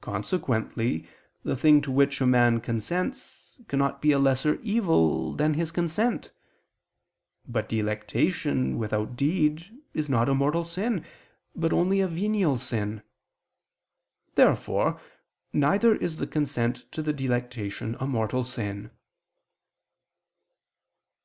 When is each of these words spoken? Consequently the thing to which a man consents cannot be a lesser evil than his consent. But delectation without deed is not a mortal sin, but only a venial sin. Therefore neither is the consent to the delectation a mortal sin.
Consequently 0.00 1.04
the 1.42 1.56
thing 1.56 1.80
to 1.82 1.90
which 1.90 2.20
a 2.20 2.26
man 2.28 2.60
consents 2.60 3.58
cannot 3.66 4.00
be 4.00 4.12
a 4.12 4.18
lesser 4.20 4.60
evil 4.62 5.32
than 5.34 5.54
his 5.54 5.72
consent. 5.72 6.30
But 7.48 7.68
delectation 7.68 8.78
without 8.78 9.16
deed 9.16 9.66
is 9.94 10.08
not 10.08 10.28
a 10.28 10.34
mortal 10.36 10.62
sin, 10.62 11.04
but 11.56 11.72
only 11.72 12.00
a 12.00 12.06
venial 12.06 12.56
sin. 12.56 13.02
Therefore 14.36 15.00
neither 15.52 15.96
is 15.96 16.18
the 16.18 16.28
consent 16.28 16.84
to 16.92 17.02
the 17.02 17.12
delectation 17.12 17.96
a 17.98 18.06
mortal 18.06 18.44
sin. 18.44 18.92